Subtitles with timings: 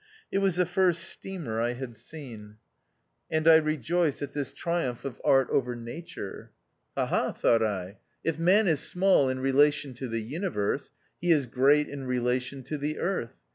[0.31, 2.57] It was the first steamer I had seen,
[3.31, 3.37] 248 THE OUTCAST.
[3.37, 6.49] and I rejoiced at this triumph of Art over Nature.
[6.97, 7.05] Ha!
[7.05, 7.31] ha!
[7.33, 10.89] thought I, if man is small in relation to the Universe,
[11.21, 13.35] he is great in relation to the Earth.